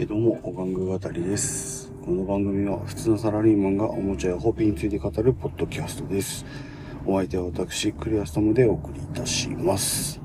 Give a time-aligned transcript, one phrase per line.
[0.00, 1.90] えー、どうも、おがんぐ語りです。
[2.04, 6.46] この番組は普通のサラリーマンがおもちゃやホビーについて語るポッドキャストです。
[7.04, 10.20] お相手は私、クリアストムでお送りいたします。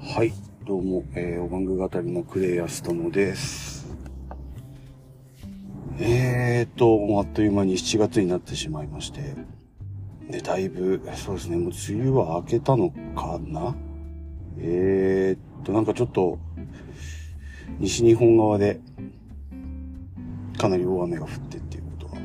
[0.00, 0.32] はい、
[0.66, 3.73] どうも、えー、おがんぐ語りのクレイアストモです。
[6.76, 9.34] と、もうあっという間に7月になってしまいまして、
[10.30, 13.74] で、だいぶ、そうですね、もう梅雨は明けたのかな？
[14.58, 16.38] えーと、なんかちょっと、
[17.78, 18.80] 西日本側で、
[20.58, 22.18] かなり大雨が降ってっていうことが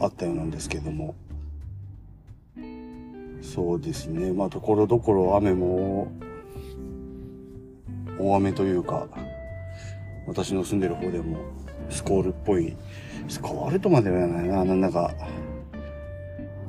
[0.00, 1.14] あったようなんですけども、
[3.40, 6.12] そうですね、まあ、ところどころ雨も、
[8.18, 9.08] 大雨というか、
[10.26, 11.38] 私の住んでる方でも、
[11.90, 12.76] スコールっぽい、
[13.28, 15.14] スコールとまでは言わないな、なんだか、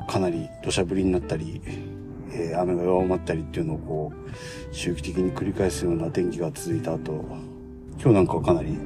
[0.07, 1.61] かなり土砂降りになったり、
[2.31, 7.25] えー雨が弱まったりっていうのをこう、周期的に繰り返すような天気が続いた後、
[7.99, 8.77] 今日なんかはかなり、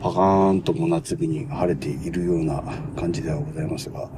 [0.00, 2.62] パカーンとも夏日に晴れているような
[2.96, 4.10] 感じではございますが、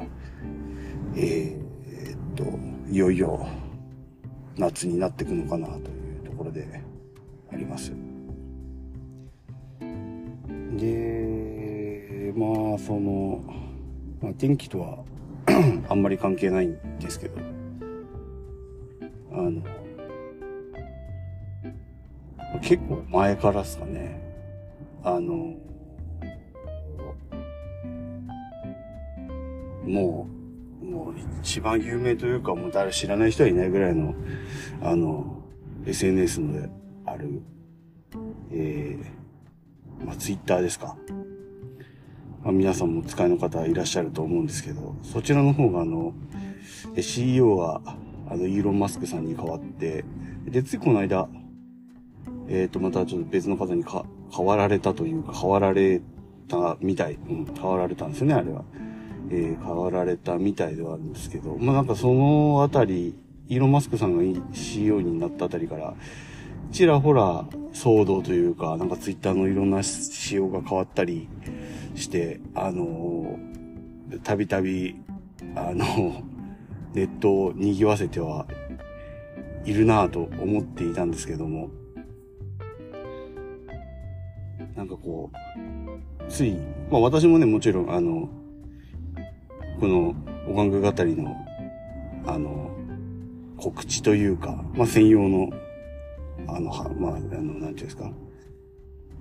[1.17, 2.45] えーっと、
[2.91, 3.47] いよいよ、
[4.57, 6.83] 夏になっていくのかなというところで
[7.53, 7.93] あります。
[10.77, 11.23] で、
[12.35, 13.45] まあ、その、
[14.21, 14.99] まあ、天気とは
[15.89, 17.39] あんまり関係ないんですけど、
[19.33, 19.63] あの、
[22.61, 24.21] 結構前からですかね、
[25.05, 25.55] あの、
[29.85, 30.27] も
[30.83, 34.13] う、もう一番有名というか、もう誰知らない人はいないぐらいの、
[34.83, 35.41] あの、
[35.87, 36.69] SNS ので
[37.07, 37.42] ある、
[38.51, 40.97] えー、まあ、ツイッターですか。
[42.45, 46.13] まあ、皆さんもお使いの方いらっしゃると思うんですけど、そちらの方があの、
[47.01, 47.81] CEO が、
[48.29, 50.05] あの、イーロン・マスクさんに代わって、
[50.45, 51.27] で、ついこの間、
[52.49, 56.03] えっ、と、またちょっと別の方にか、変わられたというか、変わられ
[56.47, 58.65] たみたい、うん、変わられたんですよね、あれは。
[59.31, 63.15] えー変わられたみたいではあるんですけど、まあなんかそのあたり、
[63.49, 64.23] イーロン・マスクさんが
[64.53, 65.95] CEO になったあたりから、
[66.73, 71.29] ちらほら騒動というか、なんかツイッターのいろんな仕様が変わったり
[71.95, 73.55] して、あのー
[74.23, 74.97] たびたび、
[75.55, 76.23] あの、
[76.92, 78.47] ネットを賑わせては
[79.64, 81.70] いるなぁと思っていたんですけども、
[84.77, 86.57] なんかこう、つい、
[86.91, 88.29] まあ私もね、もちろんあの、
[89.81, 90.14] この、
[90.48, 91.35] おがんぐ語りの、
[92.27, 92.70] あの、
[93.57, 95.51] 告知というか、まあ専用の、
[96.49, 98.11] あの、は、まあ、あの、なんていうんですか、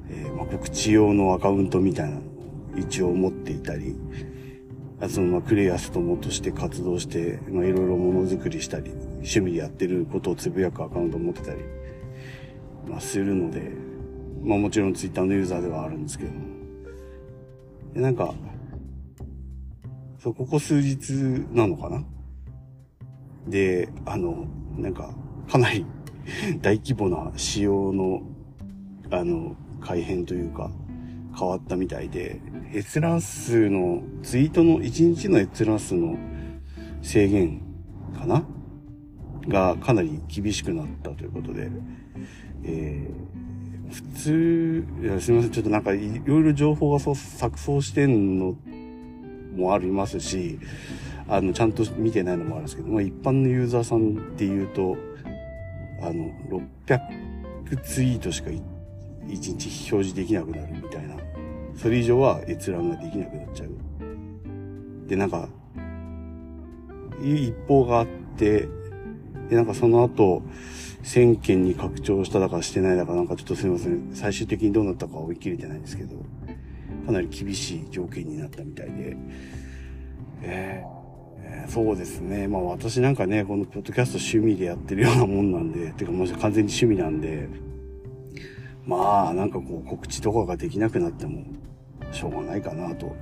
[0.09, 2.23] えーまあ告知用のアカウントみたいなのを
[2.77, 3.95] 一応持っていたり、
[5.01, 11.59] あその、まあ、クレアス友として活動して、まあ、いろいろものづくりしたり、趣味でやってることをつぶやくアカウントを持ってたり、
[12.87, 13.71] まあ、するので、
[14.41, 16.31] まあ、もちろんツイッターのユーザーではあるんですけど。
[17.93, 18.33] で、なんか、
[20.19, 21.11] そう、ここ数日
[21.51, 22.03] なのかな
[23.47, 24.45] で、あの、
[24.77, 25.13] なんか、
[25.49, 25.85] かなり
[26.61, 28.21] 大規模な仕様の、
[29.11, 30.71] あの、改変というか、
[31.37, 32.39] 変わったみたいで、
[32.73, 36.17] 閲覧数の、ツイートの1日の閲覧数の
[37.01, 37.61] 制限
[38.17, 38.45] かな？
[39.47, 41.69] がかなり厳しくなったということで、
[42.63, 48.55] えー、普通、いやすみません、ちょっとなんかいろいろ情報がそう錯綜してんの
[49.55, 50.59] もありますし、
[51.27, 54.97] あの、ちゃんと見てないのもあるんですけど、まあ一般のユーザーさんっていうと、
[56.03, 56.31] あの、
[56.85, 58.61] 600ツイートしかい
[59.27, 61.15] 一日表示できなくなるみたいな。
[61.75, 63.69] それ以上は閲覧ができなくなっちゃう。
[65.07, 65.47] で、なんか、
[67.21, 68.07] 一報があっ
[68.37, 68.67] て、
[69.49, 70.43] で、なんかその後、
[71.03, 74.11] 1000件に拡張しただかしてないだかなんかちょっとすいません。
[74.13, 76.15] 最終的にどうなったかは追い切れてないんですけど、
[77.05, 79.17] かなり厳しい条件になったみたいで、
[80.41, 80.92] えー
[81.67, 82.47] そうですね。
[82.47, 87.47] まあ私なんかね、このポッドキャスト趣味でやってるようなもんなんで、てかもう完全に趣味なんで、
[88.85, 91.43] まあなんかこう告知とかができなくなっても
[92.11, 93.15] しょうがないかなと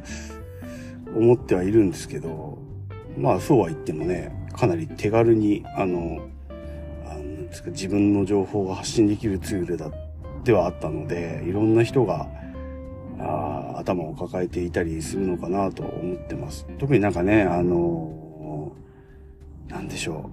[1.15, 2.57] 思ってはいるんですけど、
[3.17, 6.21] まあそうは言ってもね、かなり手軽に、あの、
[7.07, 9.91] あのなんですか自分の情報が発信できるツールだ、
[10.43, 12.27] ではあったので、いろんな人が、
[13.19, 16.65] あ頭を抱えていたりするのかなと思ってます。
[16.79, 18.20] 特になんかね、あの
[19.67, 20.29] なんでしょ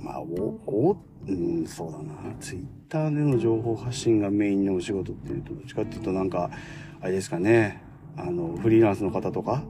[0.00, 0.02] う。
[0.02, 0.24] まあ、お、
[0.66, 0.96] お、
[1.26, 2.34] うん、そうだな。
[2.40, 6.50] ツイッターでの情報発信がメインのお仕事っていうと、どっちかっていうとなんか、
[7.00, 7.82] あれですかね。
[8.16, 9.62] あの、フリーランスの方とか、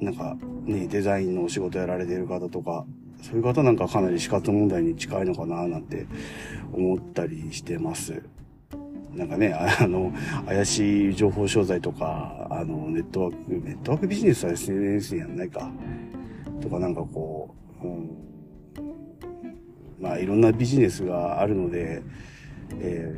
[0.00, 2.86] なんかね、デザインのお仕事やられてる方とか、
[3.22, 6.06] そういう方なんかかなり死活問題に近いのかななんて
[6.72, 8.22] 思ったりしてます。
[9.14, 10.12] なんかね、 あの、
[10.46, 15.70] 怪しい情報商材とか、あの、ネットワーク、ネットワークビジネスは SNS やんないか。
[16.60, 18.10] とかなんかこう、うん、
[20.00, 22.02] まあいろんなビジネスがあるので、
[22.78, 23.14] え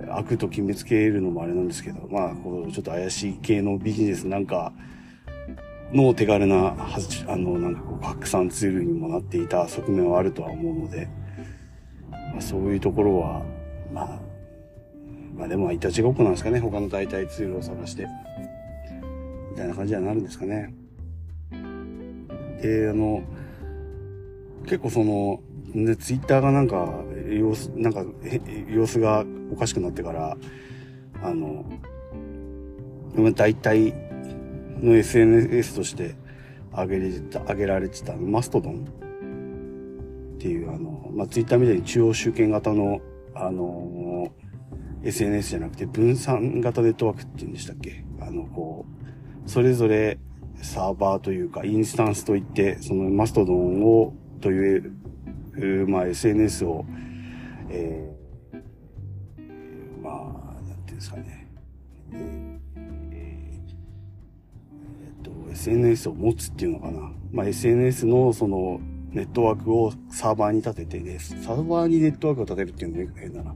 [0.00, 4.72] ー、悪と決めつけるのもあれなんですけど、まあ、こう、ちょっと怪しい系のビジネスなんか、
[5.92, 6.74] の手軽な、
[7.28, 11.08] あの、なんかこう、拡散ツールにもなっていた側面はあるとは思うので、
[12.10, 13.42] まあ、そういうところは、
[13.92, 14.20] まあ、
[15.36, 16.60] まあでも、いたちごっこなんですかね。
[16.60, 18.06] 他の代替ツールを探して。
[19.50, 20.74] みたいな感じにはなるんですかね。
[22.62, 23.22] で、あの、
[24.64, 25.40] 結構その、
[25.74, 28.04] で、ツイッターがなんか、様子、なんか、
[28.68, 30.36] 様子がおかしくなってから、
[31.22, 31.64] あの、
[33.34, 33.94] 大体
[34.80, 36.16] の SNS として
[36.72, 38.84] 上げれた、上げられてたマストドン
[40.34, 43.00] っていうあの、まあ、ツイッターみたいに中央集権型の、
[43.34, 44.32] あの
[45.02, 48.04] SNS じゃなくて分散型ネットワークって言うんでしたっけ？
[48.20, 48.86] あの、こ
[49.46, 50.18] う、それぞれ
[50.62, 54.92] サーバーというか、インスタンスといって、そのマストドンを、という、
[55.88, 56.84] まあ、SNS を、
[57.70, 61.48] えー、まあ、なんていうんですかね。
[62.12, 62.84] えー
[65.02, 67.12] え、っと、SNS を持つっていうのかな。
[67.32, 68.80] まあ、SNS のその、
[69.12, 71.40] ネットワークをサーバーに立ててです。
[71.44, 73.54] サーバーにネットワークを立てるっていうのも変だな。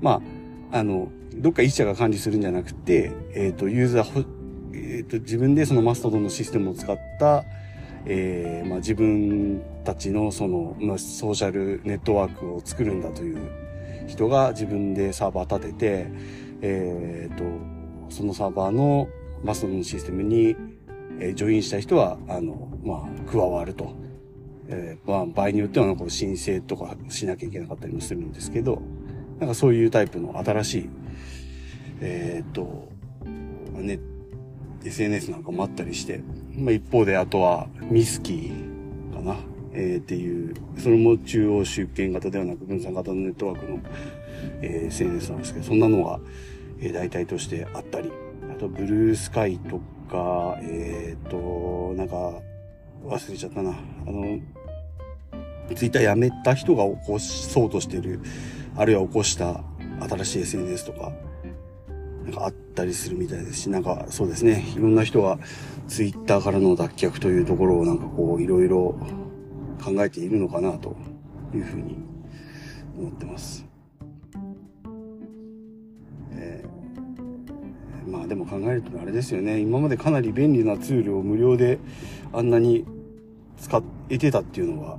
[0.00, 0.22] ま
[0.70, 4.26] あ、あの、どっか一社が管理するんじゃなくて、えっ、ー、と、ユーザー、
[4.98, 7.44] えっ、ー、と、自分でそのマストドンのシステムを使った、
[8.04, 13.38] えー、まあ、自分たちのその、まあ、ソーシャルネットワークを作るんだという
[14.08, 16.10] 人が自分でサーバー立てて、
[16.62, 17.44] えっ、ー、と、
[18.12, 19.08] そのサーバーの
[19.44, 20.56] マストドンのシステムに、
[21.20, 23.94] えー、ジョインした人は、あの、まあ、加わると。
[24.70, 28.82] えー、まあ、場合によっては、なんか申請とかしなきゃいけなかったりもするんですけど、
[29.38, 30.90] なんかそういうタイプの新しい、
[32.00, 32.88] えっ、ー、と、
[33.80, 34.00] ね、
[34.84, 36.22] SNS なんかもあったりして、
[36.54, 39.36] まあ一方であとはミスキーかな、
[39.72, 43.80] えー、っていう、それも中央集権型ではなく分散型のネットワークの、
[44.62, 46.20] えー、SNS なんですけど、そんなのが、
[46.80, 48.10] えー、大体としてあったり、
[48.50, 49.80] あとブルースカイと
[50.10, 52.40] か、えっ、と、なんか、
[53.04, 53.70] 忘れちゃったな。
[53.70, 54.40] あの、
[55.74, 58.20] ツイッターやめた人が起こそうとしてる、
[58.76, 59.62] あるいは起こした
[60.08, 61.12] 新しい SNS とか、
[62.28, 65.38] なんかあったりするみたいですし、なんかそうですね、いろんな人が
[65.88, 68.98] ツイッターからの脱却というところをなんかこういろいろ
[69.82, 70.94] 考えているのかなと
[71.54, 71.96] いうふうに
[72.98, 73.64] 思ってます。
[76.32, 81.78] えー、まあでも考えるとあれですよね、今までかなり便利なツールを無料で
[82.34, 82.84] あんなに
[83.56, 84.98] 使えてたっていうのは、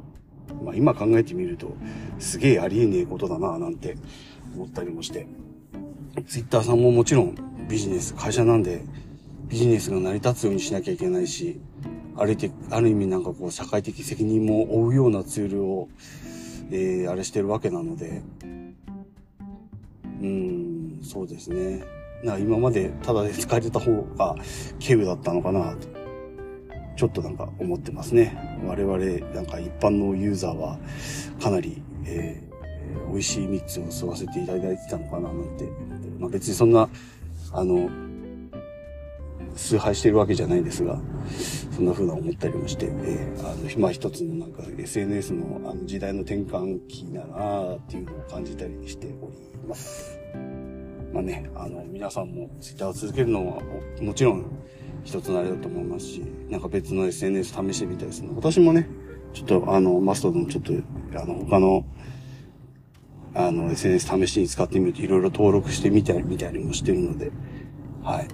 [0.65, 1.77] まあ今考えてみると
[2.17, 3.97] すげえありえねえことだなぁなんて
[4.55, 5.27] 思ったりもして。
[6.27, 7.35] ツイッターさんももちろん
[7.67, 8.83] ビジネス、会社なんで
[9.47, 11.59] ビジネスが成り立つようにしなきゃいけないし、
[12.15, 12.37] ある
[12.69, 15.89] ある意味なんかこう社会的責任も負うようなツールを、
[16.71, 18.21] えー、あれしてるわけなので、
[20.21, 21.83] うん、そうですね。
[22.23, 24.35] な今までただで使えてた方が
[24.81, 25.87] 稀有だったのかなと、
[26.97, 28.59] ちょっとなんか思ってますね。
[28.65, 28.97] 我々
[29.33, 30.77] なんか一般のユーザーは
[31.41, 32.48] かなり、えー、
[33.09, 35.69] 美味しい蜜を吸わせていただいてたのかななんて
[36.19, 36.89] まあ、別にそんな、
[37.53, 37.89] あの、
[39.55, 40.99] 崇拝してるわけじゃないんですが、
[41.75, 50.17] そんな風な思ったりもして、えー、あの、まあ一つのなんか SNS のあの時代の転換期だなっていうのを感じたりしております。
[51.13, 53.61] まあね、あの、皆さんも Twitter を続けるのは
[54.01, 54.45] もちろん
[55.03, 58.29] 一つのあれだと思いますし、なんか別の SNS 試してみたいですね。
[58.35, 58.87] 私もね、
[59.33, 60.73] ちょっとあの、マストドンちょっと、
[61.19, 61.85] あの、他の
[63.33, 67.31] あの、SNS 試しに使ってみるといろいろ登録してみたり、みたりもしてるので、
[68.03, 68.27] はい。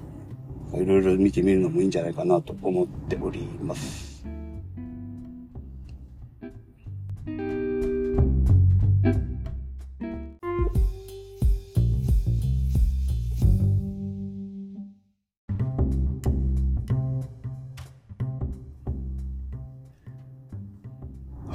[0.81, 4.04] いろいろ見てみるのもいいんじゃないかなと思っております。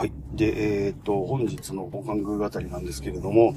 [0.01, 3.55] はいで、えっ、と、本日の五感宮語りなんですけれども、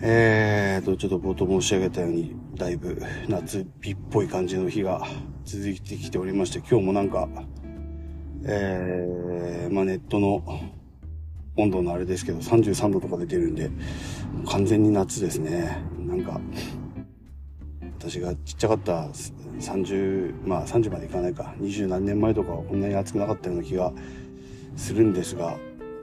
[0.00, 5.06] えーと、ちょっと冒頭申し上げたように、だいぶ夏日っぽい感じの日が
[5.44, 7.28] 続いてきておりまして、今日もなんか、
[8.46, 10.42] えー、まあネットの
[11.56, 13.70] 温度のあれですけど、33度とか出てるんで、
[14.48, 15.84] 完全に夏ですね。
[15.98, 16.40] なんか、
[17.98, 19.10] 私がちっちゃかった
[19.60, 23.92] 30、まあ30までいかないか、20何年前とかはこんなに暑くなかったような気が
[24.76, 25.58] するんですが、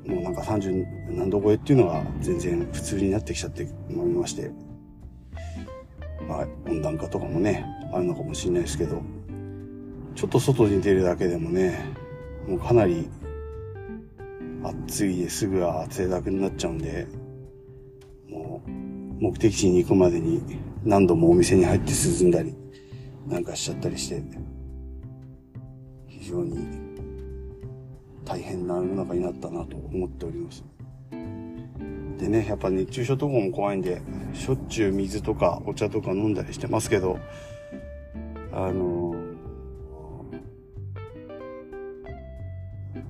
[0.06, 4.52] もうなんか30何度超えっていうのが全然普通になってきちゃって思いまして、
[6.28, 9.02] まあ温暖化とかもね、あるのかもしれないですけど、
[10.16, 11.86] ちょっと外に出るだけでもね、
[12.48, 13.08] もうかなり
[14.88, 17.08] 暑いですぐは汗だくになっちゃうんで、
[18.30, 18.70] もう
[19.24, 20.42] 目的地に行くまでに
[20.84, 22.56] 何度もお店に入って涼んだり
[23.28, 24.22] なんかしちゃったりして、
[26.08, 26.83] 非常に
[28.26, 30.64] 大変な世の中になったなと思っております。
[32.18, 34.02] でね、やっぱ熱中症とかも怖いんで、
[34.34, 37.20] しょっちゅう水とかお茶とか飲んだりしてますけど、
[38.52, 39.16] あの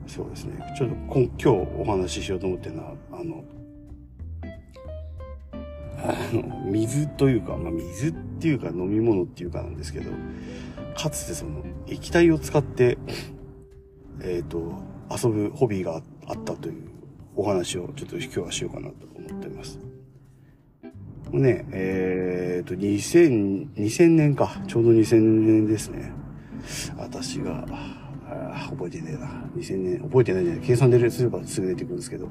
[0.08, 0.64] そうですね。
[0.78, 3.44] ちょっと今日お話ししようと思ってるのは、あの、
[5.98, 10.12] あの、水というか、まあ、水っていうか飲み物っていうかなんですけど、
[10.96, 12.98] かつてその液体を使って、
[14.22, 14.74] えっ、ー、と、
[15.16, 16.90] 遊ぶホビーがあったという
[17.36, 19.80] お話をちょっと今日はしようかなと思っております。
[21.32, 24.62] ね、えっ、と、2000、2000年か。
[24.68, 26.12] ちょうど2000年ですね。
[26.98, 27.66] 私が、
[28.70, 29.28] 覚えてねえな。
[29.56, 30.64] 2000年、覚えてないじゃない。
[30.64, 32.30] 計算ですればすぐ出てくるんですけど、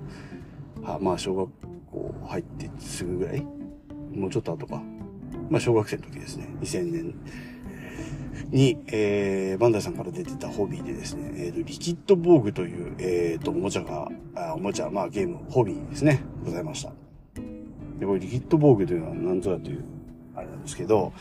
[0.84, 1.50] あまあ、小学
[1.90, 3.42] 校入ってすぐぐらい？
[4.14, 4.82] もうちょっと後か。
[5.50, 6.48] まあ、小学生の時ですね。
[6.60, 7.14] 2000年
[8.50, 16.92] に、えー、バンダイさんから出てたホビーでですね、えー、と、リキッドボーグという、えー、と、おもちゃが、あおもちゃ、まあ、ゲーム、ホビーですね、ございました。
[17.98, 19.84] で、これ、リキッドボーグというのは何ぞやという、
[20.34, 21.12] あれなんですけど、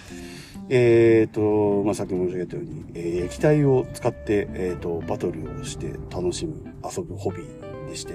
[0.70, 8.14] えっ、ー、と、まあ、さっき申し上げたように、えー、液体を使って、えっ、ー、と、バトルをして楽しむ、遊ぶホビーでして、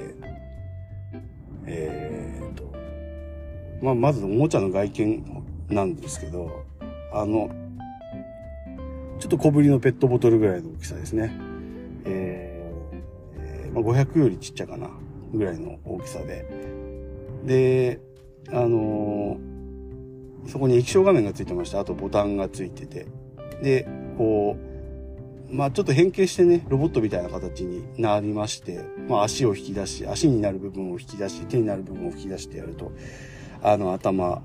[1.67, 2.73] えっ、と、
[3.83, 6.65] まあ、まずおもちゃの外見なんですけど、
[7.13, 7.51] あの、
[9.19, 11.33] ちょっと小ぶりのペットボトルぐらいの大きさですね。
[12.05, 14.91] えー、まあ、500よりちっちゃかな、
[15.33, 16.47] ぐらいの大きさで。
[17.45, 18.01] で、
[18.49, 19.57] あのー
[20.49, 21.81] そこに液晶画面がついてました。
[21.81, 23.07] あとボタンがついてて。
[23.63, 24.57] で、こ
[25.51, 32.93] う、まあちょっと変形してね、ロボットみたいな形になりまして、まあ足を引き出し、足になる部分を引き出し、手になる部分を引き出してやると、
[33.63, 34.43] あの頭、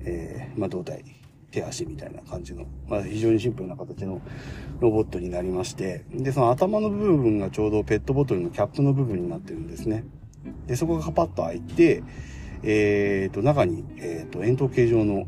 [0.00, 1.04] えー、まあ胴体、
[1.52, 4.20] 手足みたいな感じの、まあ非常にシンプルな形の
[4.80, 10.04] ロボットになりまして、で、その頭の部分がちょうどペットボトルのキャップの部分になってるんですね。
[10.66, 12.02] で、そこがカパッと開いて、
[12.64, 15.26] えっ、ー、と、中に、えっ、ー、と、円筒形状の、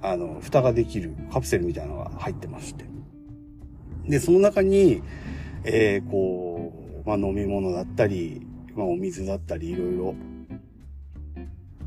[0.00, 2.84] あの、蓋ができるカプセルみたいなのが入ってまして。
[4.06, 5.02] で、その中に、
[5.64, 6.72] えー、こ
[7.04, 10.14] う、まあ、飲み物だったり、まあ、お水だったり、いろいろ、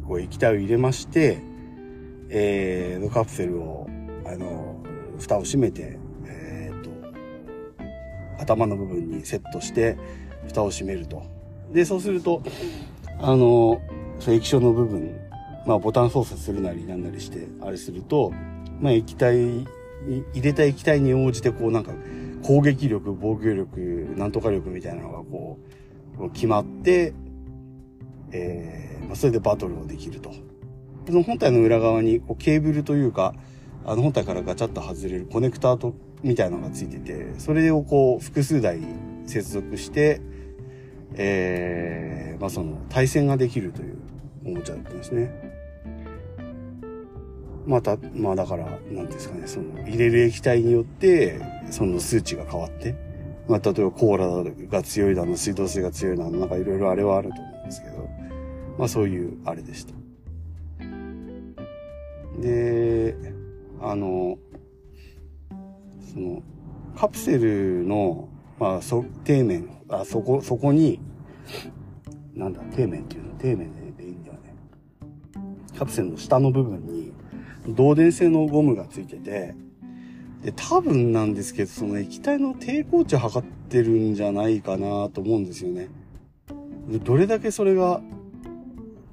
[0.07, 1.39] こう、液体を入れまして、
[2.29, 3.87] えー、カプセルを、
[4.25, 4.83] あの、
[5.19, 6.89] 蓋を閉めて、えっ、と、
[8.41, 9.97] 頭の部分にセットして、
[10.47, 11.23] 蓋を閉めると。
[11.71, 12.41] で、そうすると、
[13.19, 13.81] あの、
[14.27, 15.19] 液晶の部分、
[15.65, 18.31] まあボタン操作するなりなんなりして、あれすると、
[18.79, 19.65] まあ液体、
[20.33, 21.91] 入れた液体に応じてこうなんか
[22.43, 25.57] 攻撃力、防御力、なんとか力みたいなのがこ
[26.19, 27.13] う、決まって、
[28.31, 30.31] えー、まあ、それでバトルをできると。
[31.07, 33.35] その本体の裏側にこうケーブルというか、
[33.85, 35.93] あの本体からガチャッと外れるコネクターと、
[36.23, 38.79] みたいなのがついてて、それをこう複数台
[39.27, 40.21] 接続して、
[41.13, 43.97] えー、まあその対戦ができるという
[44.45, 45.31] おもちゃだったんですね。
[47.67, 52.95] また、まあだから、なんですかね、その入れる液体によって、その数値が変わって、
[53.47, 58.09] まあ例えばコーラが強いだの、水道水が強いだの、なんかいろいろあれはあると思うんですけど、
[58.77, 60.04] まあそういうあれでした。
[62.41, 63.15] で、
[63.81, 64.37] あの、
[66.13, 66.41] その、
[66.95, 70.99] カプセルの、まあ、そ、底面、あ、そこ、そこに、
[72.33, 74.55] なんだ、底面っていうの、底面でいいんだよね。
[75.77, 77.11] カプセルの下の部分に、
[77.65, 79.55] 導電性のゴムがついてて、
[80.43, 85.89] で、多分なんですけど、その液体の抵抗値を測ってるんじゃないかなと思うんですよね。
[87.03, 88.01] どれだけそれが、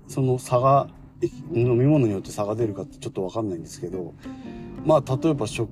[0.07, 0.89] その差が、
[1.53, 4.15] 飲み物によって差が出るかってちょっとわかんないんですけど、
[4.85, 5.71] まあ、例えば食、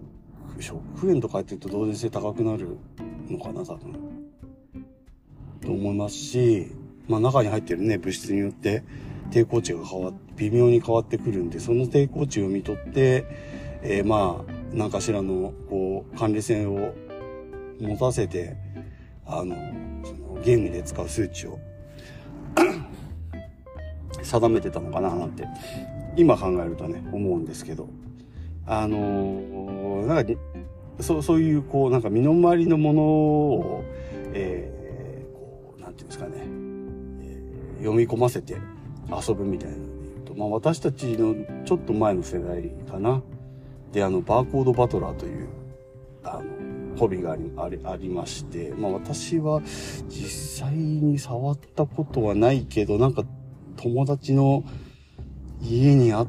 [0.60, 0.80] 食
[1.10, 2.76] 塩とかやってると導電性高くなる
[3.28, 3.94] のかな、多分。
[5.60, 6.72] と思いますし、
[7.08, 8.82] まあ中に入ってるね、物質によって
[9.30, 13.26] 抵抗値が変わって、微妙に変わってくるんで、その抵抗値を見とって、
[13.82, 16.94] えー、まあ、何かしらの、こう、管理線を
[17.78, 18.56] 持たせて、
[19.26, 19.54] あの、
[20.04, 21.58] そのゲームで使う数値を
[24.22, 25.46] 定めてたのかななんて、
[26.16, 27.88] 今考えるとね、思うんですけど、
[28.66, 30.32] あの、なんか、
[31.00, 33.84] そう、そういう、こう、なんか身の回りのものを、
[34.32, 38.58] えー、こう、なんていうんですかね、えー、読み込ませて
[39.10, 41.34] 遊ぶみたいなので言うと、まあ私たちの
[41.64, 43.22] ちょっと前の世代かな。
[43.92, 45.48] で、あの、バーコードバトラーという、
[46.22, 49.62] あの、ホビーがあり、あり、ありまして、まあ私は
[50.08, 53.24] 実際に触ったことはないけど、なんか
[53.80, 54.62] 友達の
[55.62, 56.28] 家にあっ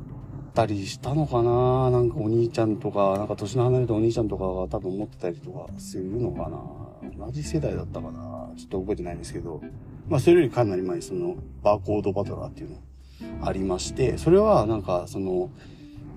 [0.53, 1.91] たりしたのかな？
[1.91, 7.25] なんかお兄ちゃんとか、なんか年の離れたお兄ちゃんとかが多分持ってたりとかするのかな？
[7.25, 8.51] 同じ世代だったかな？
[8.57, 9.61] ちょっと覚えてないんですけど、
[10.07, 12.77] まあそれよりかなり前にそのバーコードバトラーっていうの
[13.45, 15.49] ありまして、それはなんかその、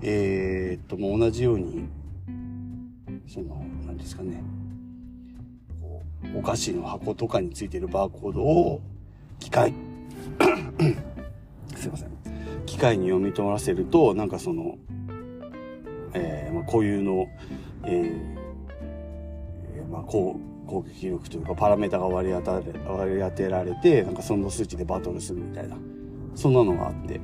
[0.01, 1.87] えー、っと、もう同じように、
[3.27, 4.43] その、何ですかね、
[5.81, 6.03] こ
[6.35, 8.81] う、お菓子の箱とかについてるバーコードを、
[9.39, 9.73] 機械、
[11.75, 12.09] すいません。
[12.65, 14.77] 機械に読み取らせると、なんかその、
[16.13, 17.27] えー、まあ、固有の、
[17.83, 25.77] えー、まあ、こう、攻撃力というかパラメータが割り当たれ、割り当てられて、なんかその数値でバトルするみたいな、
[26.33, 27.21] そんなのがあって、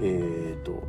[0.00, 0.82] えー、と、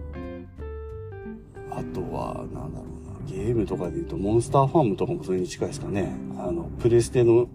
[1.71, 6.15] あとは、なんだろうな、ゲームとかで言うと、モンスターファームとかもそれに近いですかね。
[6.37, 7.47] あの、プレステの、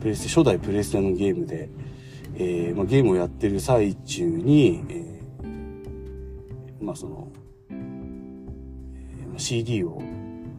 [0.00, 1.68] プレステ、初代プレステのゲームで、
[2.36, 7.28] えー、まあ、ゲームをやってる最中に、えー、まあ、その、
[7.70, 10.02] えー、CD を、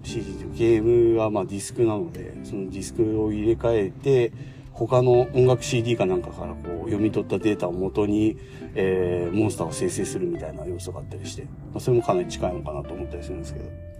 [0.03, 4.32] CD ゲームはまあディスクなので、そのディスクを入れ替えて、
[4.72, 8.38] 他の音楽 CD かなんかからこう読み取ったデータを元に、
[8.75, 13.96] えー、モンスターを生成するみたいな要素があったりして、まあ、それもかなり近いのかなと思ったりするんですけど。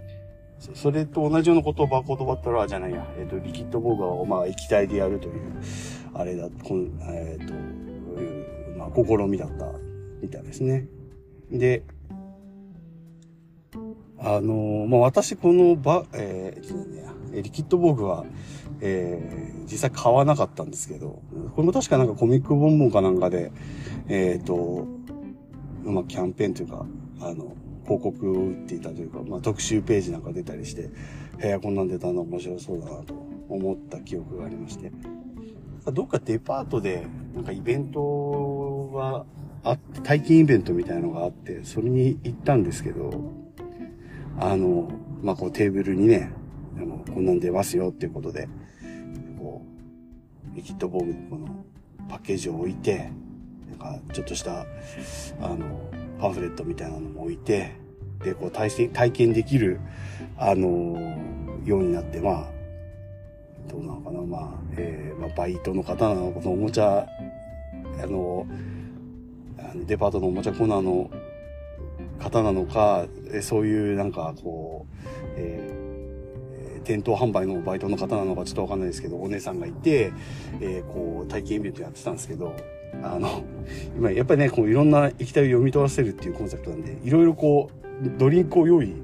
[0.74, 5.34] それと同じようなことをバコードバトラーじゃないや、えっ、ー、と、リキッドボーガーをまあ液体でやるという、
[6.18, 7.54] あれだ、こんえっ、ー、と、
[8.78, 9.66] まあ、試みだった
[10.22, 10.86] みたいですね。
[11.50, 11.82] で、
[14.18, 18.24] あのまあ、私このバ、えー、リキッドボーグは、
[18.80, 21.22] えー、実際買わなかったんですけど、
[21.54, 23.52] これも確かなんかコミックボンボンかなんかで、
[24.08, 24.86] えっ、ー、と、
[25.84, 26.86] まあ、キャンペーンというか、
[27.20, 30.88] あの、広告を打っていたというか、まあ、特集ページなんか出たりして、へ
[31.50, 33.14] え、こんなん出たの面白そうだなと
[33.48, 34.90] 思った記憶がありまして。
[35.92, 39.24] どっかデパートで、なんかイベントが
[39.62, 43.32] あって、体験イベントみたいのがあって、それに行ったんですけど、
[44.38, 44.90] あの、
[45.22, 46.32] まあ、こうテーブルにね、
[46.76, 48.48] あの、こんなん出ますよっていうことで、
[49.38, 49.64] こ
[50.52, 51.64] う、リキッドボーグのこの
[52.08, 53.10] パッケージを置いて、
[53.68, 54.66] なんかちょっとした、
[55.40, 57.72] あの、パンフレットみたいなのも置いて、
[58.22, 59.80] で、こう体、体験できる、
[60.36, 61.16] あの、
[61.64, 62.55] ようになって、まあ、
[63.68, 67.06] どうなのかな、まあ、えー、まあ、バイトの方なのか、のおもちゃ、
[68.02, 68.46] あの、
[69.58, 71.10] あのデパートのおもちゃコーナーの
[72.18, 73.06] 方なのか、
[73.42, 74.96] そういうなんかこう、
[75.36, 80.12] えー、店頭販売のバイトの方なのかちょっとわかんないですけど、お姉さんがいて、
[80.60, 82.54] えー、こう、体験イベントやってたんですけど、
[83.02, 83.44] あの、
[83.96, 88.94] 今やっぱりね、こういろんな液体を読み取らせるっていうコンセプトなんで、いろいろこう、ドリンクを用意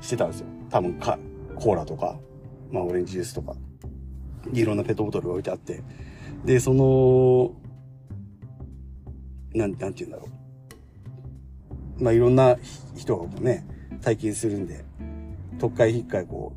[0.00, 0.46] してたんですよ。
[0.70, 1.18] 多分か、
[1.56, 2.18] コーラとか、
[2.70, 3.54] まあオレンジジュースとか、
[4.52, 5.82] いろんなペットボトルが置いてあって、
[6.44, 7.52] で、その、
[9.54, 10.28] なん、なんて言うんだろ
[11.98, 12.02] う。
[12.04, 12.56] まあいろんな
[12.96, 13.66] 人がね、
[14.02, 14.84] 体験するんで、
[15.58, 16.52] 特会引っかいこ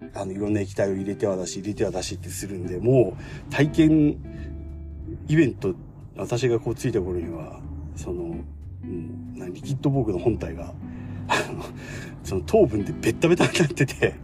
[0.00, 3.16] う、あの、いろんな液体を入れては出し、入れては出しってするんで、も
[3.48, 4.16] う、体験
[5.28, 5.74] イベント、
[6.16, 7.60] 私がこうついた頃には、
[7.96, 8.36] その、
[8.84, 10.74] うん、リキッドボーグの本体が、
[11.28, 11.64] あの、
[12.24, 14.14] その糖分でベッタベタになってて、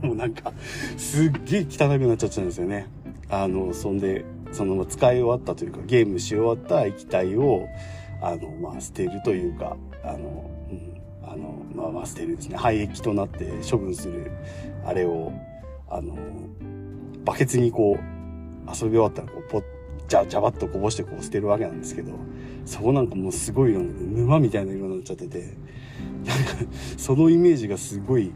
[0.06, 0.52] もうなんか、
[0.96, 2.86] すっげえ汚くなっちゃったんですよね。
[3.28, 7.66] あの、そんで、その使い終わったというか、ゲームし終わった液体を、
[8.20, 12.56] あの、まあ、捨てるというか、あの、うん、あの、まあ、まあ、捨てるですね。
[12.56, 14.30] 廃液となって処分する、
[14.84, 15.32] あれを、
[15.88, 16.16] あの、
[17.24, 18.20] バケツにこう、
[18.68, 19.64] 遊び終わったらこう、ポッ、
[20.08, 22.12] じゃ、じゃばっとこぼしてこう捨てるわけなんですけど、
[22.64, 25.56] そこなんかもうすごい色沼みたいな色になっちゃってて、
[26.24, 28.32] なんかそのイメージがすごい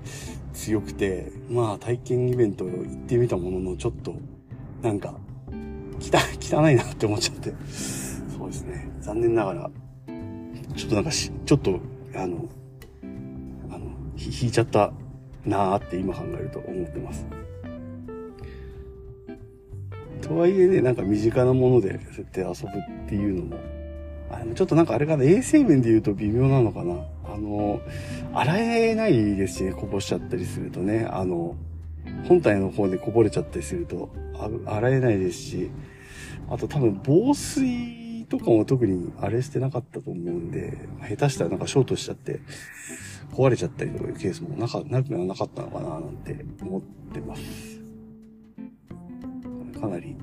[0.55, 4.15] 強くて、まあ体験イベント行ってみたものの、ちょっと、
[4.83, 5.15] なんか、
[6.01, 6.17] 汚、
[6.71, 7.53] いなって思っちゃって。
[7.71, 8.89] そうですね。
[9.01, 9.71] 残念ながら、
[10.77, 11.81] ちょっとなんかし、ちょっと、
[12.15, 12.49] あの、
[13.71, 13.87] あの、
[14.17, 14.93] 引いちゃった
[15.45, 17.27] なーって今考えると思ってます。
[20.23, 23.57] とはいえね、なんか身近なもので、そうやって遊ぶっていうのも、
[24.41, 26.95] あの、ちょっとなんかあれかな、衛生面で言うと微妙なのかな。
[27.25, 27.81] あの、
[28.33, 31.57] 洗えないですしね、こぼしちゃったりするとね、あの、
[32.29, 34.11] 本体の方でこぼれちゃったりすると、
[34.67, 35.71] 洗えないですし、
[36.49, 42.41] あと多分防水とかも特にあれしてなかったと思うんで、下手したらなんかショートしちゃって、
[43.33, 47.43] 壊れちゃったりとかいうケースもなか、なくはなかったのかななんて思ってます。
[49.81, 50.17] かなり、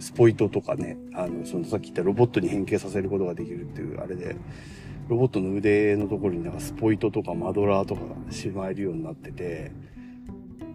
[0.00, 4.34] スポイトとかね、あの、そのさっき言ったロボットに変形させることができるっていうあれで、
[5.08, 9.72] ロボットの腕のところになんかスポイトとかマドラーとかがしまえるようになってて、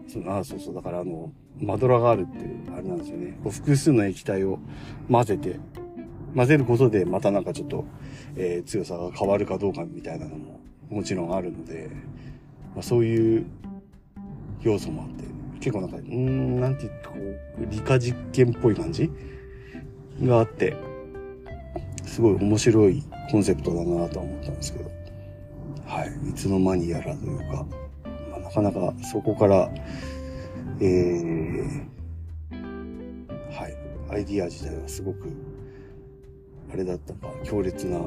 [0.08, 3.38] そのあそうそう、だからあの、マドラーがあるっていう、あれなんですよね。
[3.44, 4.60] こう複数の液体を
[5.10, 5.60] 混ぜて、
[6.36, 7.86] 混ぜることでまたなんかちょっと、
[8.36, 10.60] えー、強さが変わるかどうかみたいなのも
[10.90, 11.90] もちろんあるので、
[12.76, 13.46] まあ、そういう
[14.62, 15.24] 要素もあって、
[15.66, 17.10] 結構なんか、うん、なんていうか、
[17.72, 19.10] 理科実験っぽい感じ？
[20.22, 20.78] があって、
[22.06, 24.92] すごい面白いコンセプトだなと思ったんですけど、
[25.88, 27.66] はい、いつの間にやらというか、
[28.30, 29.72] まあ、なかなかそこから、
[30.80, 31.88] えー、
[33.50, 33.76] はい、
[34.12, 35.32] アイディア自体はすごく、
[36.72, 38.02] あれだったか、強烈な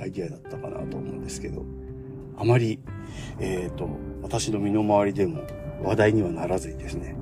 [0.00, 1.64] アイディアだったかなと思うんですけど、
[2.36, 2.78] あまり、
[3.40, 3.88] えっ、ー、と、
[4.22, 5.42] 私の身の回りでも
[5.82, 7.16] 話題にはならずにですね、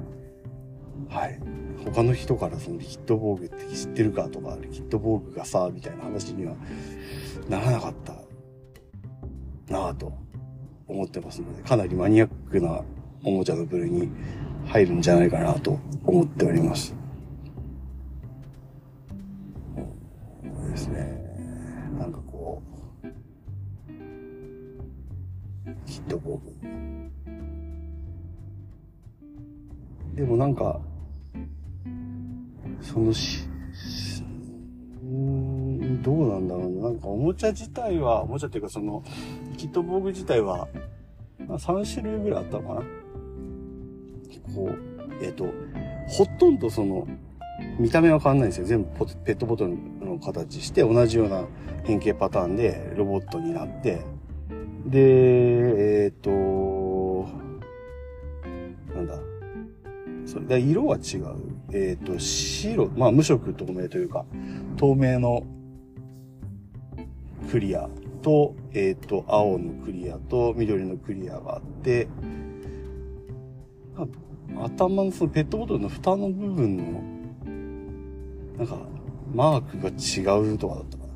[1.08, 1.38] はい。
[1.84, 6.54] 他の人からそのリキッド防具って知ってるかとか、リキッド防具がさ、みたいな話には
[7.48, 8.14] ならなかった
[9.72, 10.12] なぁと
[10.88, 12.82] 思ってますので、かなりマニアックな
[13.24, 14.10] おもちゃの部類に
[14.66, 16.94] 入るんじゃないかなと思っております。
[19.76, 21.20] そうですね。
[21.98, 22.62] なんかこ
[23.04, 23.06] う、
[25.86, 26.55] ヒット防具。
[30.16, 30.80] でもなんか、
[32.80, 33.46] そのし、
[35.02, 36.82] うん、どうなんだろうな。
[36.84, 39.04] なんかおもちゃ自体は、おもちゃっていうかその、
[39.58, 40.68] キット防具自体は、
[41.46, 42.80] まあ、3種類ぐらいあったのかな。
[44.54, 45.52] こう、えっ、ー、と、
[46.08, 47.06] ほとんどその、
[47.78, 48.66] 見た目は変わんないんですよ。
[48.66, 48.88] 全部
[49.22, 51.44] ペットボトルの形して、同じような
[51.84, 54.00] 変形パターンでロボットになって、
[54.86, 56.30] で、えっ、ー、と、
[60.36, 61.34] それで色は違う。
[61.72, 64.26] えっ、ー、と、白、まあ無色透明というか、
[64.76, 65.46] 透明の
[67.50, 67.88] クリア
[68.20, 72.06] と、えっ、ー、と、青のクリアと緑のクリアがあって、
[74.60, 78.78] 頭のそのペットボトルの蓋の部分の、なんか、
[79.32, 81.08] マークが違うとかだったかな。
[81.08, 81.14] ま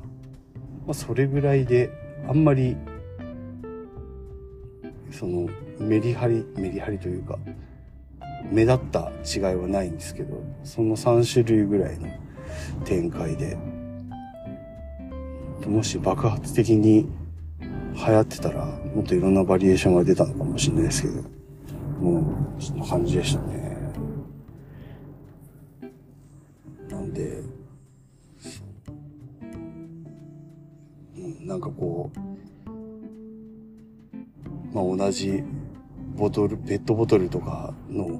[0.89, 1.91] あ、それぐらいで、
[2.27, 2.75] あんまり、
[5.11, 7.37] その、メリハリ、メリハリというか、
[8.51, 12.07] 目立った違いはないんですけど、その3種類ぐらいの
[12.83, 13.57] 展開で、
[15.65, 17.07] もし爆発的に
[17.95, 21.21] 流行ってたら、もっといろんなバリエーションが出たのかもしれないですけど、
[22.01, 22.19] も
[22.59, 23.77] う、そんな感じでしたね。
[26.89, 27.41] なんで、
[31.17, 32.19] うん、なんかこう、
[34.73, 35.41] まあ同じ
[36.17, 38.19] ボトル、ペットボトルとかの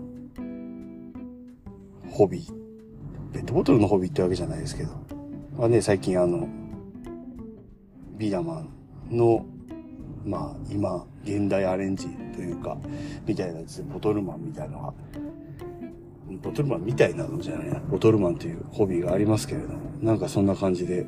[2.11, 3.33] ホビー。
[3.33, 4.91] ペットボトルのホビーってわけじゃないですけど。
[5.57, 6.47] まあね、最近あの、
[8.17, 8.63] ビーダマ
[9.09, 9.45] ンの、
[10.25, 12.77] まあ今、現代アレンジというか、
[13.25, 14.93] みたいなやつボトルマンみたいなのが、
[16.43, 21.05] ボトルマンみたいなのじゃないな、ボトルマンというホビーがありますけれども、なんかそんな感じで、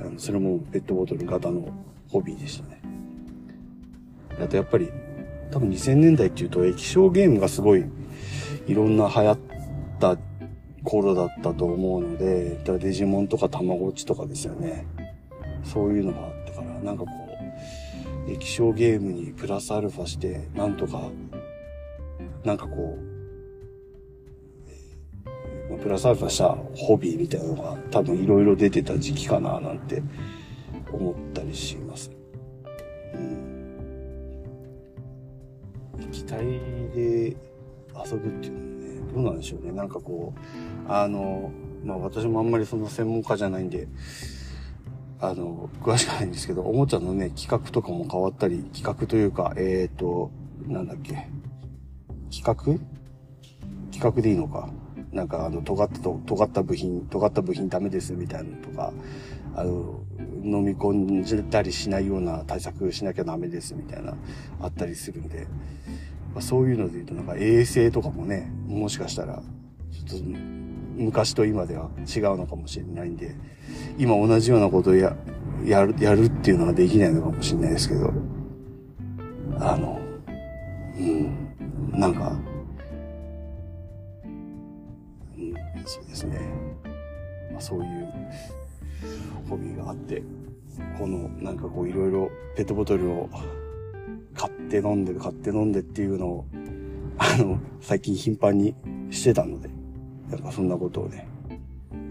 [0.00, 1.68] あのそれもペットボトル型の
[2.08, 2.80] ホビーでしたね。
[4.42, 4.90] あとやっぱり、
[5.50, 7.84] 多分2000年代っていうと液晶ゲームがすごい
[8.66, 9.38] いろんな流行っ
[10.00, 10.18] た
[10.82, 14.86] 頃だったと思うので、デジモンとかたまごっちとかですよね。
[15.62, 17.10] そういうのがあってから、なんかこ
[18.26, 21.10] う、液晶ゲームにプラスアルファして、なんとか、
[22.44, 23.10] なんかこう、
[25.78, 30.02] プラスアルファしたホビーみたいなのが多分いろいろ出てた時期かななんて
[30.92, 32.10] 思ったりします。
[33.14, 33.76] うん。
[36.00, 36.44] 液体
[36.94, 37.36] で
[37.94, 38.69] 遊ぶっていうの
[39.14, 39.72] どうなんでしょうね。
[39.72, 41.52] なんかこう、あの、
[41.84, 43.88] まあ私もあんまりその専門家じゃないんで、
[45.20, 50.30] あの、詳しくないんですけど、おもちゃのね、企画とかも変わったり、企画というか、えっ、ー、と、
[50.66, 51.28] なんだっけ、
[52.30, 52.54] 企画？
[53.92, 54.70] 企画でいいのか。
[55.12, 58.92] なんかあの、尖ったと、尖った部品、尖った部品ダメですみたいなのとか、
[59.56, 60.00] あの、
[60.42, 64.14] 飲み込んだりしないような対策しなきゃダメですみたいな、
[64.60, 65.48] あったりするんで、
[66.34, 69.42] まあ、そういうので言うとなんか衛生とかもね、もしかしたら、
[70.06, 70.24] ちょっと
[70.96, 73.34] 昔と今では違うのかもしれないんで、
[73.98, 75.16] 今同じようなことをや、
[75.64, 78.12] やる、やるっていうのはできないのかもしれないですけど、
[79.58, 80.00] あの、
[80.98, 82.32] うん、なんか、
[85.36, 86.38] うん、そうですね。
[87.56, 88.08] あ、そういう
[89.48, 90.22] ホビーがあって、
[90.98, 93.28] このなんかこういろいろペットボトルを
[94.70, 96.46] って飲んで買って飲んでっていうのを、
[97.18, 98.72] あの、最近頻繁に
[99.10, 99.68] してたので、
[100.30, 101.26] なんかそんなことをね、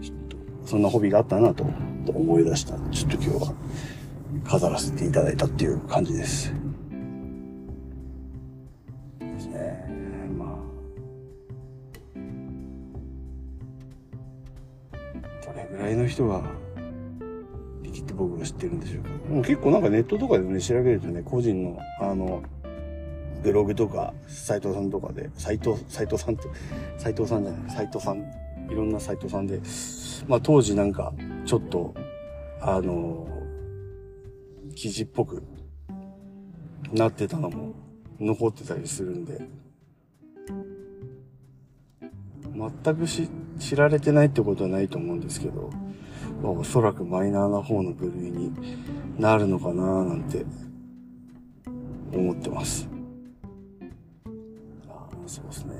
[0.02, 1.64] ちょっと、そんなホビーがあったなと
[2.06, 2.74] 思い出した。
[2.90, 3.54] ちょっと今日は
[4.44, 6.52] 飾らせていただいたっていう感じです。
[9.20, 9.86] ですね。
[10.38, 10.58] まあ。
[15.46, 16.42] どれぐらいの人が、
[18.60, 19.08] ってるんでしょうか？
[19.34, 22.42] もう結構なんかネットとかでね、調べるとね、個人の、あの、
[23.42, 26.46] ブログとか、斎藤さんとかで、斎藤、斎藤さんって、
[26.98, 28.18] 斎藤さんじゃない、斎藤さん、
[28.70, 29.60] いろんな斎藤さんで、
[30.28, 31.14] まあ当時なんか、
[31.46, 31.94] ちょっと、
[32.60, 33.26] あの、
[34.74, 35.42] 記事っぽく
[36.92, 37.72] なってたのも
[38.20, 39.40] 残ってたりするんで、
[42.84, 45.70] 全くし知られてないってことはないと思うんですけど、
[46.42, 48.52] まあ、おそらくマイナーな方の部類に
[49.18, 50.44] なるのかななんて
[52.12, 52.88] 思ってます。
[54.88, 55.74] ああそうですね。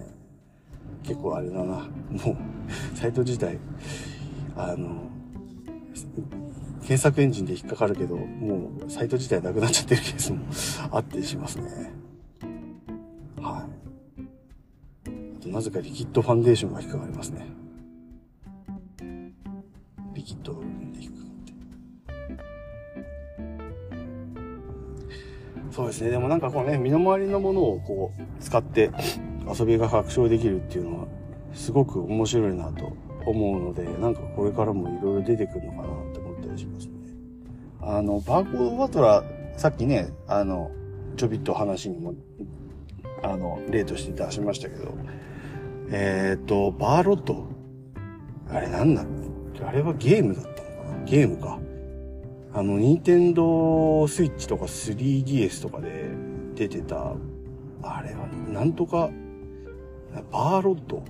[1.03, 1.65] 結構あれだな。
[1.65, 2.37] も
[2.95, 3.59] う、サイト自体、
[4.55, 5.11] あの、
[6.83, 10.41] 検索エンジンで引っかかるけど、もうサイト自体なくなっちゃってるケースも
[10.93, 11.93] あったりしますね。
[13.41, 14.21] はい。
[15.41, 17.47] あと、なぜかリキッドファンデーションが引っかかりますね。
[20.21, 21.53] リキッドの部分で引っかかって。
[25.73, 26.11] そうですね。
[26.11, 28.91] でもなんかこうね、身の回りのものをこう、使って
[29.59, 31.07] 遊びが拡張できるっていうのは、
[31.55, 36.93] すごく面白いなと思うので、なんかこれからもいろいろ出てくるのかなって思ったりしますね。
[37.81, 40.71] あの、バーコードバトラー、さっきね、あの、
[41.17, 42.13] ちょびっと話にも、
[43.23, 44.95] あの、例として出しましたけど、
[45.91, 47.49] えっ、ー、と、バーロット。
[48.53, 49.05] あれなんだ
[49.67, 50.65] あれはゲームだったのか
[50.99, 51.05] な？
[51.05, 51.59] ゲームか。
[52.53, 56.09] あの、ニンテンドースイッチとか 3DS とかで
[56.57, 57.15] 出てた、
[57.83, 59.11] あれは、なんとか、
[60.33, 61.05] バーロット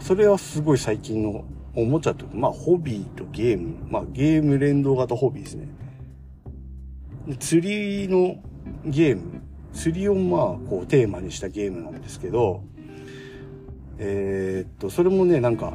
[0.00, 5.68] それはすごい最近のおもちゃというか、まあ、ホビーとゲーム、まあ、ゲーム連動型ホビーですね。
[7.38, 8.36] 釣りの
[8.84, 9.40] ゲーム、
[9.72, 12.62] 釣りをまあ、こう、テーマにしたゲームなんですけど、
[13.96, 15.72] えー、っと、それもね、なんか、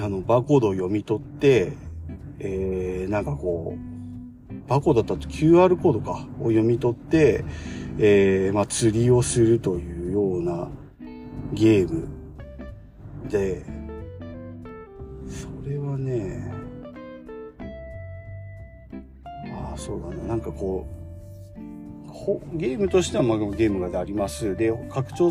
[0.00, 1.72] あの、バーコードを読み取って、
[2.38, 7.44] えー、なんかこう、バーコードだったと QR コードか、を読み取って、
[7.98, 10.68] えー、まあ、釣りをするというような
[11.52, 12.08] ゲーム
[13.28, 13.64] で、
[15.28, 16.52] それはね、
[19.52, 20.94] ああ、そうだな、なんかこう、
[22.56, 24.56] ゲームとしてはまあゲームがあります。
[24.56, 25.30] で、拡張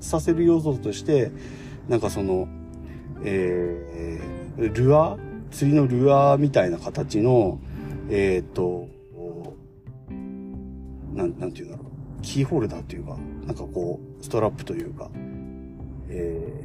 [0.00, 1.30] させる要素として、
[1.88, 2.48] なんかその、
[3.24, 5.18] えー、ルアー
[5.50, 7.60] 釣りのルアーみたいな形の、
[8.10, 8.88] えっ、と、
[11.14, 11.86] なん、なんていうんだろう。
[12.22, 15.10] キーホルダーというか、なんかこう、ストラップというか、
[16.08, 16.64] え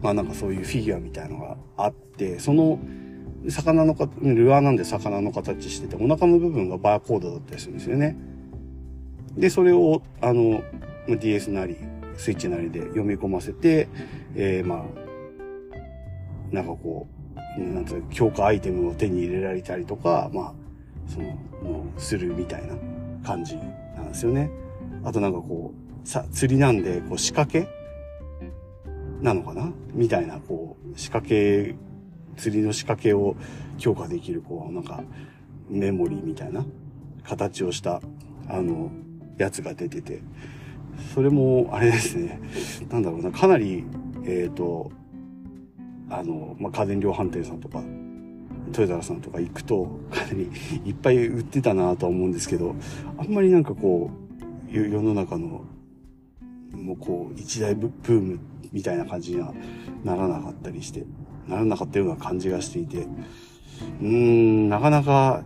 [0.00, 2.78] ー、まあなんかそういうフィギュアみたいのがあって、その、
[3.48, 8.16] 魚のか、ルアーなんで魚の形してて、お腹の部分がバーコードだったりするんですよね。
[9.36, 10.62] で、それを、あの、
[11.08, 11.76] DS なり、
[12.16, 13.88] スイッチなりで読み込ませて、
[14.34, 15.09] えー、まあ、
[16.52, 17.06] なんかこ
[17.58, 20.54] う、なんていう強化アイテムを手に入れられたりとか、まあ、
[21.08, 21.26] その、
[21.62, 22.74] もう、するみたいな
[23.24, 24.50] 感じなんですよね。
[25.04, 25.72] あとなんかこ
[26.04, 27.68] う、さ、釣りなんで、こう仕掛け
[29.20, 29.72] なのかな？
[29.92, 31.74] みたいな、こう、仕掛け、
[32.36, 33.36] 釣りの仕掛けを
[33.78, 35.02] 強化できる、こう、なんか、
[35.68, 36.64] メモリーみたいな
[37.24, 38.00] 形をした、
[38.48, 38.90] あの、
[39.38, 40.22] やつが出てて、
[41.14, 42.40] それも、あれですね、
[42.90, 43.84] なんだろうな、かなり、
[44.24, 44.90] えっ、ー、と、
[46.10, 47.82] あの、まあ、家電量販店さんとか、
[48.72, 50.50] トヨタさんとか行くと、かなり
[50.84, 52.74] いっぱい売ってたなとは思うんですけど、
[53.16, 54.10] あんまりなんかこ
[54.72, 55.62] う、世の中の、
[56.72, 58.38] もうこう、一大ブーム
[58.72, 59.54] みたいな感じには
[60.04, 61.04] ならなかったりして、
[61.48, 63.06] ならなかったような感じがしていて、
[64.00, 65.44] うーん、なかなか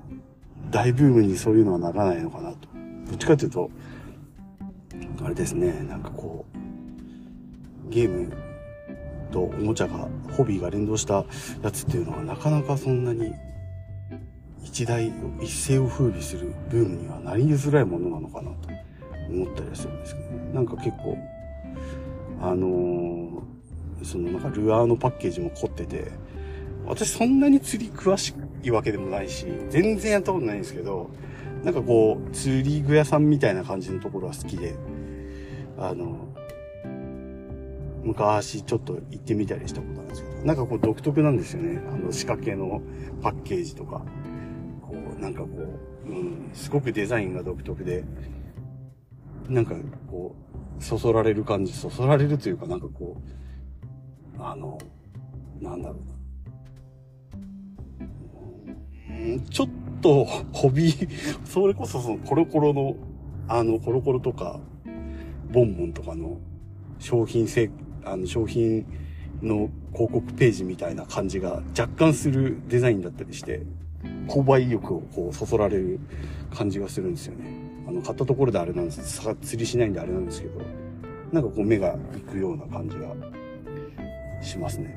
[0.71, 2.69] 大ブームにそういうのはならないのかなと。
[3.09, 3.71] どっちかというと、
[5.25, 6.45] あれですね、なんかこ
[7.87, 8.33] う、ゲーム
[9.35, 11.25] とおもちゃが、ホビーが連動した
[11.63, 13.33] やつっていうのはなかなかそんなに
[14.63, 18.69] 一大一世を風靡するブームにはなりづらいものなのかなと
[19.29, 20.55] 思ったりはするんですけどね。
[20.55, 21.19] なんか結構、
[22.41, 26.13] あのー、そのなんかルアーのパッケージも凝ってて、
[26.87, 31.11] 私そんなに釣り詳しいわけでもないし、全然やったことないんですけど、
[31.65, 34.77] なんかこう、釣り具屋さんみたいな感じのところは好きで、
[35.79, 36.34] あの、
[38.05, 41.81] 昔ちょっと行ってみたりしたことあるんですけど、なんかこう独特なんですよね。
[41.93, 42.83] あの仕掛けの
[43.23, 44.05] パッケージとか。
[44.83, 45.49] こう、なんかこ
[46.07, 48.05] う、うん、すごくデザインが独特で、
[49.49, 49.75] なんか
[50.11, 50.37] こ
[50.79, 53.17] う、そそられる感じ、そそられるというかなんかこ
[54.39, 54.79] う、あの、
[55.61, 56.15] なんだろうな。
[59.51, 59.69] ちょっ
[60.03, 62.97] と、ホビー、それこそそのコロコロの、
[63.49, 64.61] あの、コロコロとか、
[65.51, 66.39] ボンボンとかの
[66.99, 67.71] 商品性、
[68.05, 68.87] あの、商品
[69.43, 73.63] の広告ページみたいな感じが若干するデザインだったりして、
[74.29, 75.99] 購買意欲をこう、そそられる
[76.55, 77.47] 感じがするんですよね。
[77.87, 80.61] あの、買ったところであれなんです、釣りしないんであれなんですけど、
[81.33, 81.99] なんかこう目が行
[82.33, 83.15] くような感じが
[84.43, 84.97] しますね。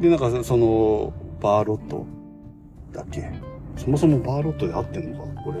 [0.00, 2.06] で、なんかその、バーロット
[2.92, 3.30] だっけ？
[3.76, 5.42] そもそもバーロットで合ってんのか？
[5.42, 5.60] これ。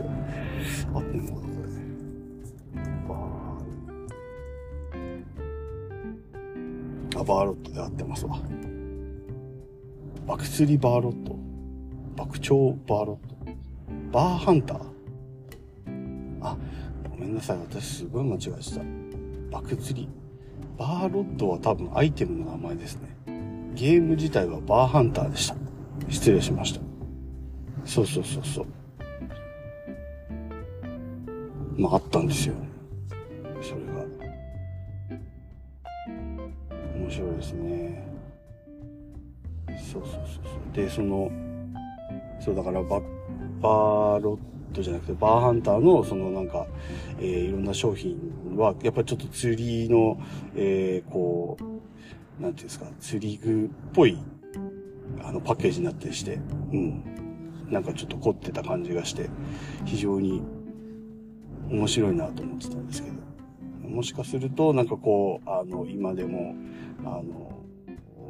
[0.92, 1.49] 合ってんのかな？
[7.16, 8.38] あ、バーロットで合ってますわ。
[10.26, 11.36] 爆釣りバーロット。
[12.16, 13.36] 爆鳥バーロット。
[14.12, 14.80] バーハンター？
[16.42, 16.56] あ、
[17.10, 17.58] ごめんなさい。
[17.58, 18.82] 私すごい間違えした。
[19.50, 20.08] 爆釣り。
[20.78, 23.08] バーロットは多分アイテムの名前ですね。
[23.74, 25.56] ゲーム自体はバーハンターでした。
[26.08, 26.80] 失礼しました。
[27.84, 28.66] そうそうそうそう。
[31.76, 32.54] まああったんですよ。
[37.10, 38.06] 面白いですね。
[39.92, 40.76] そうそうそうそう。
[40.76, 41.30] で、その、
[42.40, 43.02] そうだからバッ
[43.60, 44.38] バーロ
[44.72, 46.66] ットじゃなくてバーハンターのそのなんか、
[47.18, 48.16] えー、いろんな商品
[48.56, 50.18] はやっぱちょっと釣りの、
[50.54, 54.16] えー、こう、なんていうんですか、釣り具っぽい
[55.24, 56.38] あのパッケージになってして、
[56.72, 57.02] うん。
[57.70, 59.28] なんかちょっと凝ってた感じがして、
[59.84, 60.42] 非常に
[61.68, 63.19] 面白いなと思ってたんですけど、
[63.90, 66.54] もしかすると、なんかこう、あの、今でも、
[67.04, 67.50] あの、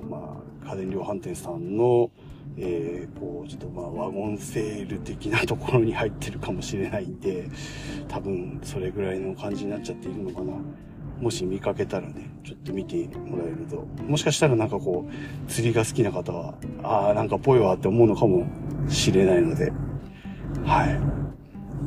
[0.08, 2.10] まあ、家電量販店さんの、
[2.56, 7.48] えー、こう、ちょっとまあ、ワゴンセール的なところに入ってるかもしれないんで、
[8.08, 10.54] 多分、それぐらいの感じになっちゃっているのかな。
[11.20, 18.46] もし見かけたらね、ちょっと見てもらえると、もしかしたらなんかこう、釣りが好きな方は、ああ、なんかぽいわって思うのかも
[18.88, 19.70] しれないので、
[20.64, 20.98] はい。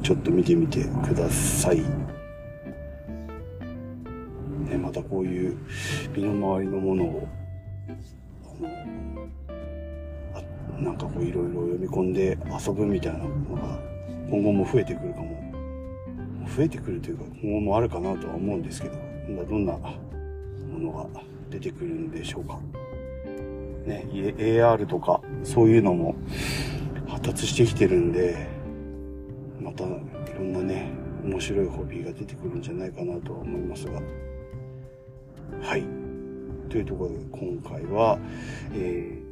[0.03, 2.12] ちょっと見てみてください。
[4.73, 5.57] ね、またこういう
[6.15, 7.27] 身の回りのものを、
[10.33, 13.79] あ、なんかこういろいろ読み込んで遊ぶみたいなものが
[14.29, 15.43] 今後も増えてくるかも。
[16.55, 18.95] 増えてくるというか今後もあるかなとは思うんですけど
[19.27, 19.89] 今度、どんなも
[20.77, 21.07] のが
[21.49, 22.59] 出てくるんでしょうか。
[23.85, 26.15] ね、AR とかそういうのも
[27.07, 28.47] 発達してきてるんで、
[29.61, 29.87] またい
[30.35, 30.91] ろんなね、
[31.23, 34.01] 面白いホビーが出てくるんじゃないかなとは思いますが。
[35.63, 35.85] はい。
[36.69, 38.19] というところで今回は、
[38.73, 39.23] えー、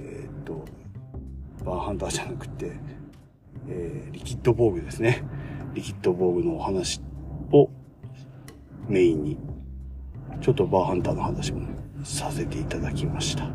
[0.00, 0.64] えー、っと、
[1.64, 2.72] バーハンターじゃなくて、
[3.68, 5.22] えー、リキッド防具ですね。
[5.74, 7.00] リキッド防具のお話
[7.52, 7.70] を
[8.88, 9.38] メインに、
[10.40, 11.68] ちょっとバーハンターの話も
[12.02, 13.48] させていただきました。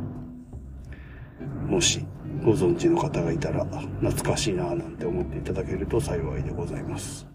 [1.68, 2.06] もし
[2.44, 7.28] ご存知の方がいたら懐かしいなぁなんて思っていただけると幸いでございます。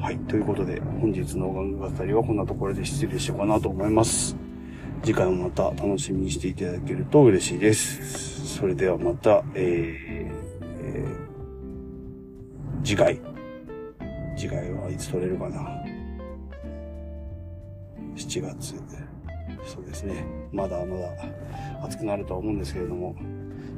[0.00, 0.18] はい。
[0.20, 4.36] ということで、本日の音楽語りはこんなところで失礼しようかなと思います。
[5.02, 8.58] 次回もまた楽しみにしていただけると嬉しいです。
[8.58, 13.20] それではまた、えー、えー、次回。
[14.36, 15.84] 次回はいつ撮れるかな
[18.14, 18.74] ?7 月。
[19.66, 20.24] そうですね。
[20.52, 21.08] まだまだ
[21.82, 23.16] 暑くなるとは思うんですけれども、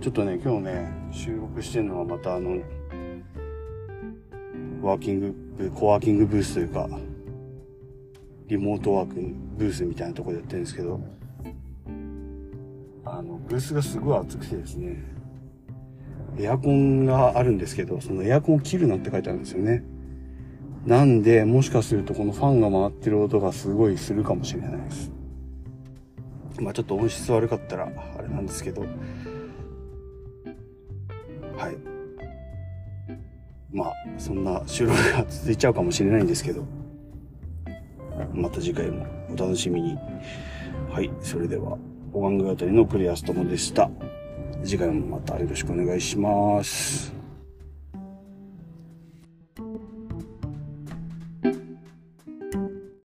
[0.02, 2.58] ちょっとね、今日ね、収録してるのはまたあの、
[4.82, 6.88] ワーキング、コワーキングブースというか、
[8.46, 9.14] リモートワーク
[9.56, 11.00] ブースみたいなところでやってるんですけど、
[13.04, 15.02] あの、ブースがすごい暑くてですね、
[16.38, 19.84] エアコンがあるんですけど、そのエアコンを切るなって書いてあるんですよね。
[20.86, 25.12] なんで、もしかするとこのファンが回ってる音がすごいするかもしれないです。
[26.60, 28.82] まあちょっと音質悪かったらあれなんですけど、
[31.56, 31.89] はい。
[33.72, 36.64] まあ、そんな収録が続いちゃうかもしれないんですけど、
[38.34, 39.96] また次回もお楽しみに。
[40.90, 41.78] はい、それでは、
[42.12, 43.88] お玩具あたりのクリアストモでした。
[44.64, 47.19] 次回もまたよろしくお願いします。